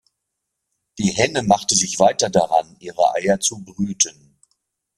Die 0.97 1.11
Henne 1.11 1.43
machte 1.43 1.75
sich 1.75 1.99
weiter 1.99 2.31
daran, 2.31 2.75
ihre 2.79 3.13
Eier 3.13 3.39
zu 3.39 3.63
brüten. 3.63 4.39